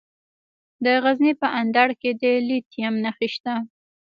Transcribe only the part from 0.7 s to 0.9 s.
د